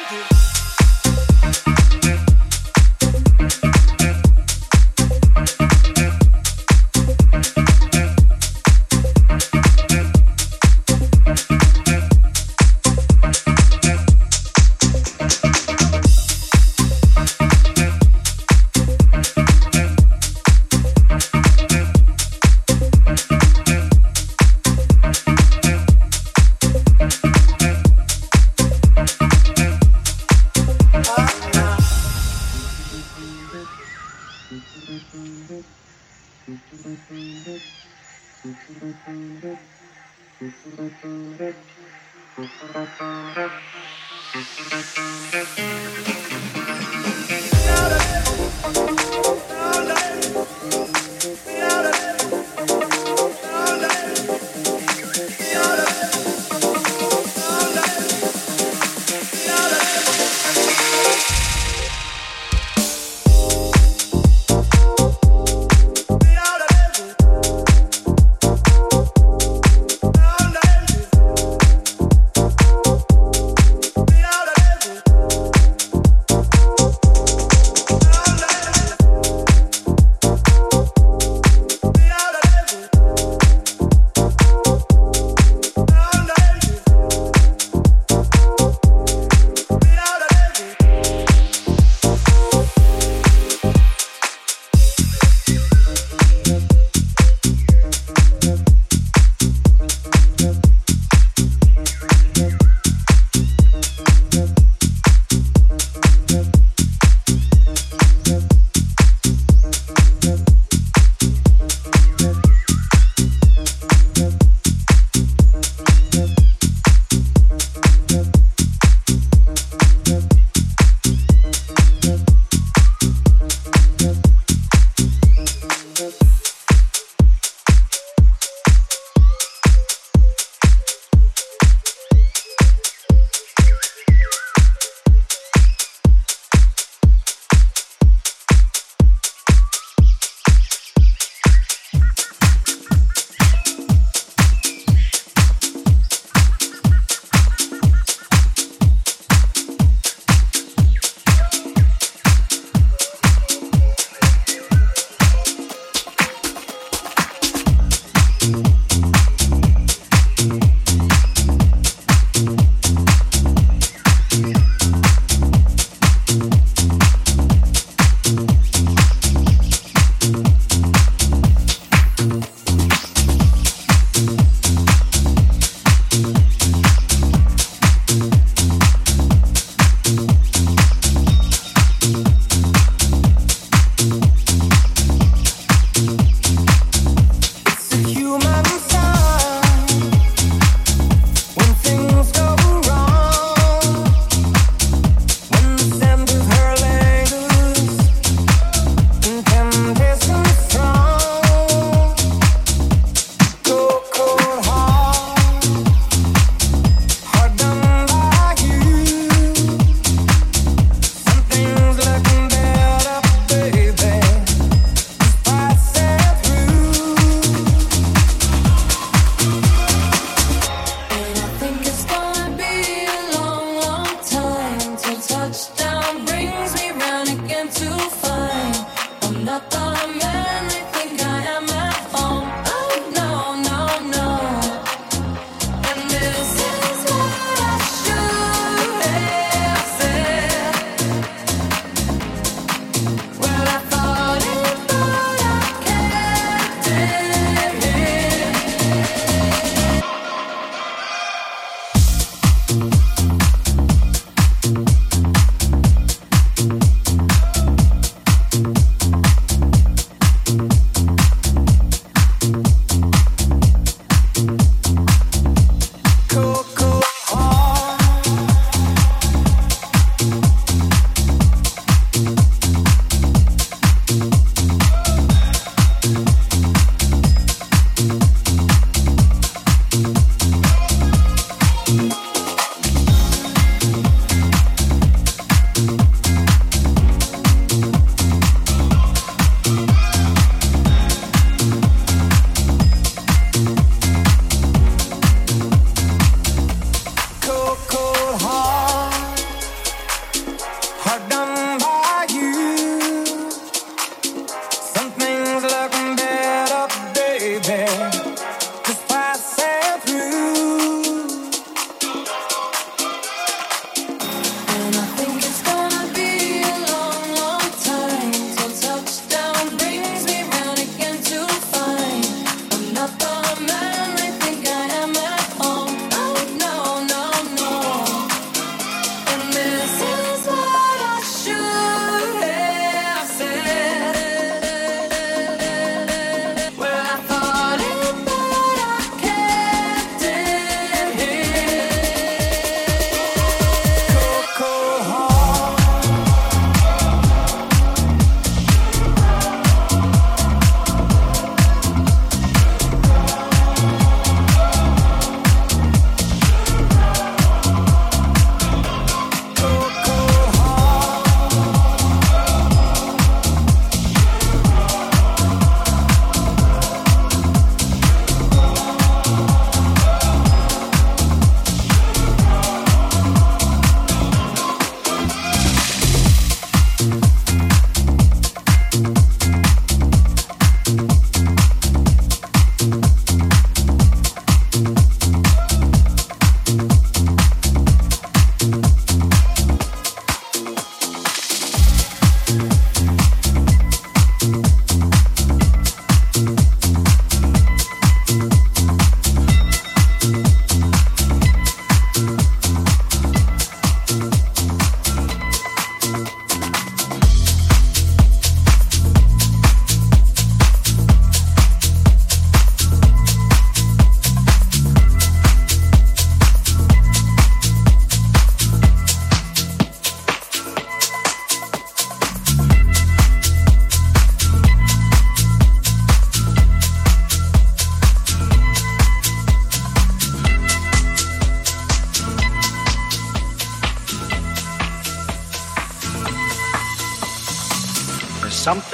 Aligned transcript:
Atlantic. 0.00 0.47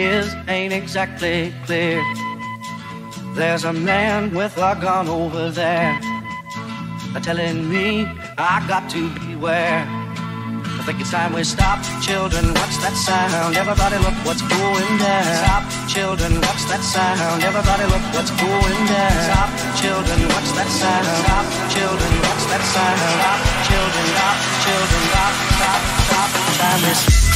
Is 0.00 0.34
ain't 0.48 0.72
exactly 0.72 1.52
clear. 1.66 2.02
There's 3.34 3.64
a 3.64 3.72
man 3.72 4.34
with 4.34 4.56
a 4.56 4.74
gun 4.80 5.08
over 5.08 5.50
there 5.50 6.00
telling 7.22 7.68
me 7.68 8.06
I 8.38 8.64
got 8.66 8.88
to 8.90 9.02
beware. 9.26 9.84
I 10.80 10.82
think 10.86 11.00
it's 11.00 11.10
time 11.10 11.34
we 11.34 11.44
stop. 11.44 11.78
Children, 12.00 12.54
what's 12.56 12.78
that 12.80 12.96
sound? 12.96 13.54
Everybody 13.54 13.98
look 14.00 14.16
what's 14.24 14.40
going 14.40 14.92
down. 14.96 15.24
Stop. 15.44 15.62
Children, 15.92 16.32
what's 16.40 16.64
that 16.72 16.80
sound? 16.80 17.44
Everybody 17.44 17.84
look 17.92 18.04
what's 18.16 18.32
going 18.40 18.82
down. 18.88 19.16
Stop. 19.28 19.50
Children, 19.76 20.20
what's 20.32 20.52
that 20.56 20.70
sound? 20.72 21.04
Stop. 21.20 21.44
Children, 21.68 22.12
what's 22.24 22.46
that 22.48 22.64
sound? 22.72 22.98
Stop. 23.20 23.38
Children, 23.68 24.04
stop. 24.16 24.36
Children, 24.64 25.02
stop. 25.12 25.32
Stop. 25.60 25.80
Stop. 26.08 26.30
Time 26.56 26.84
is. 26.88 27.29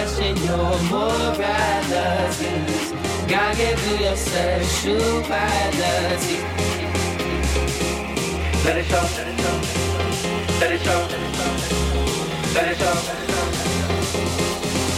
question 0.00 0.36
your 0.44 0.72
moralities. 0.90 2.92
God 3.28 3.56
gave 3.56 3.80
you 3.86 3.96
your 4.04 4.16
sexuality. 4.16 6.38
Let 8.64 8.76
it 8.78 8.86
show. 8.86 9.04
Let 10.60 10.72
it 10.72 10.80
show. 10.80 11.08
Let 12.54 12.68
it 12.68 12.78
show. 12.78 12.96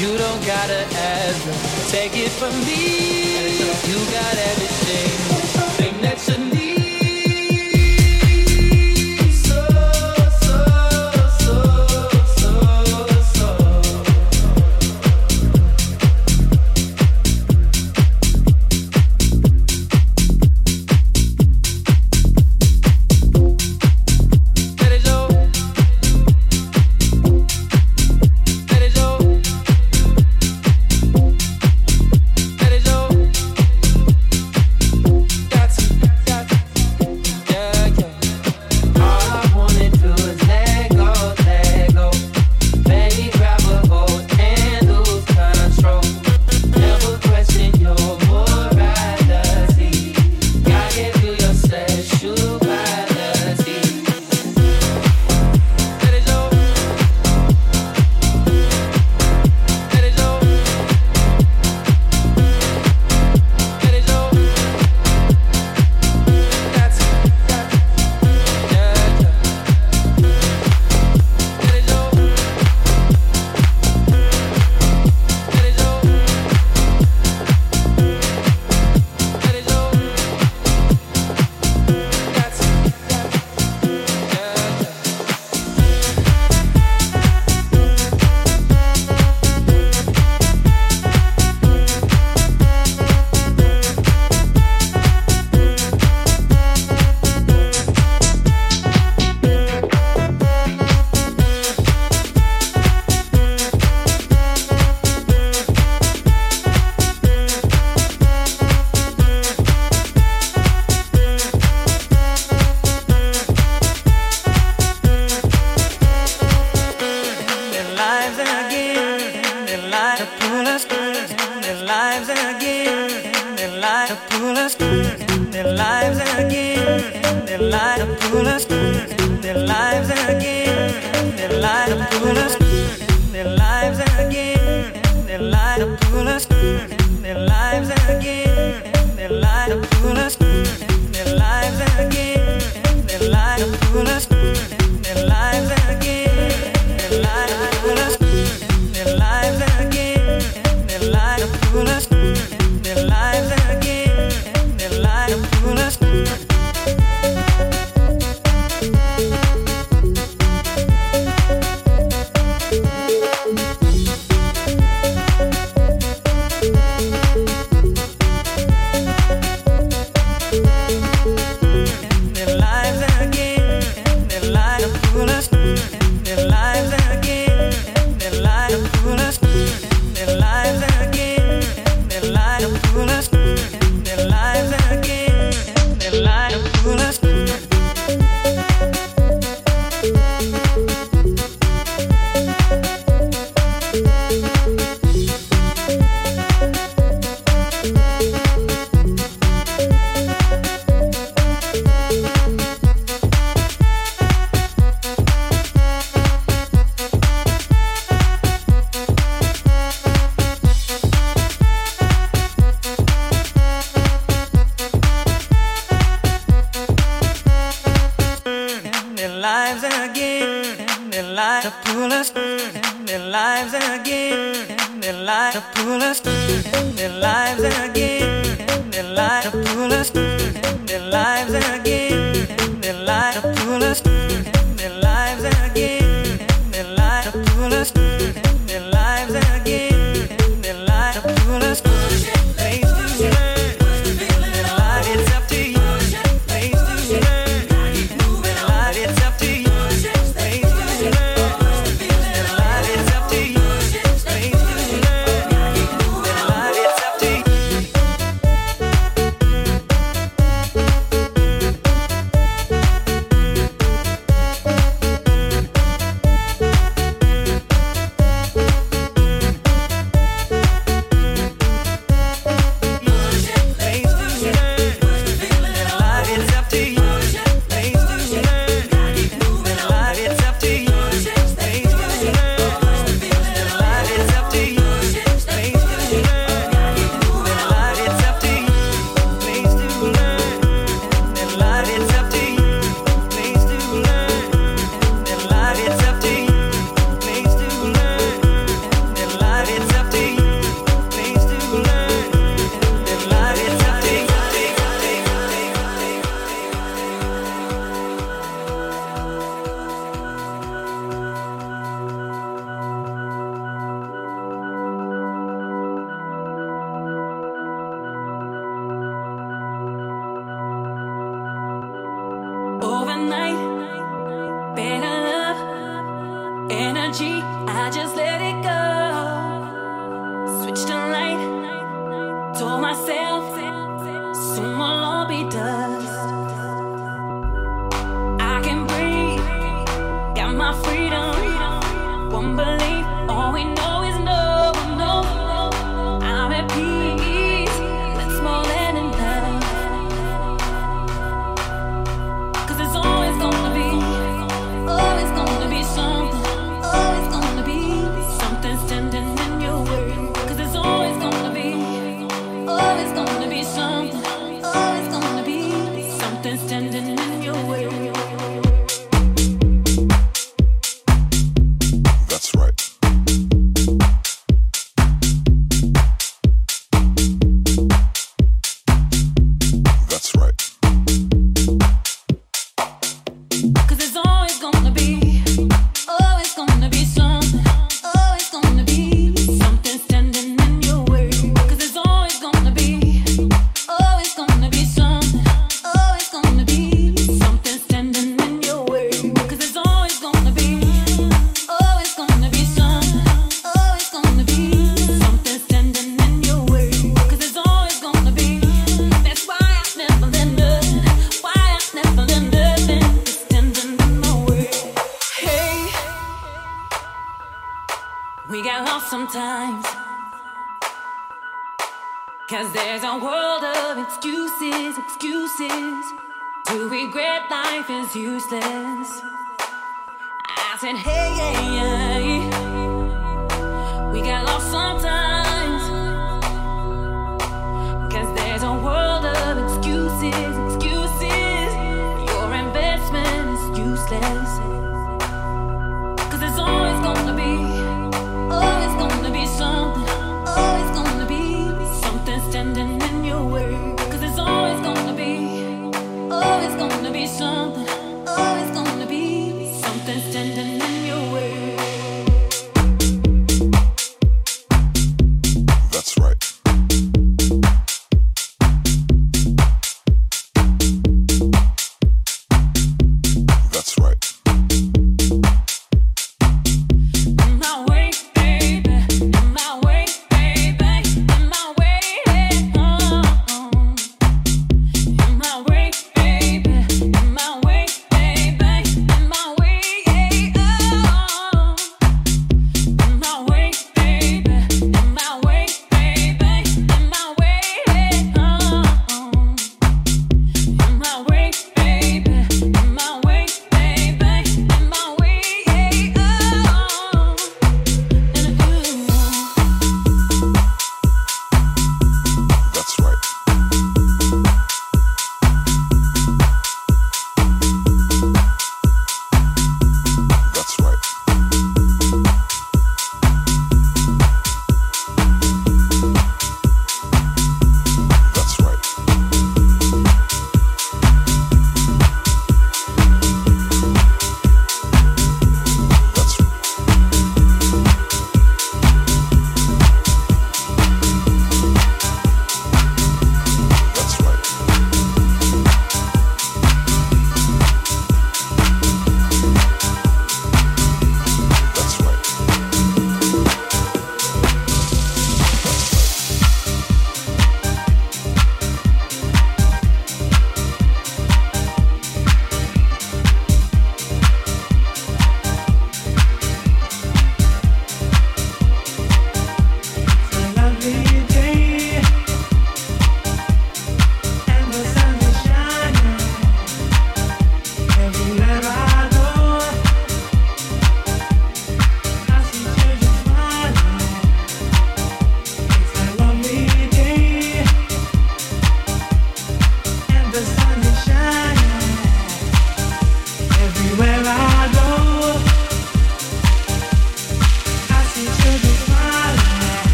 You 0.00 0.10
don't 0.18 0.46
gotta 0.46 0.86
ask. 0.94 1.42
Take 1.90 2.16
it 2.16 2.30
from 2.30 2.54
me. 2.64 3.58
You 3.90 3.98
got 4.12 4.36
everything. 4.50 5.43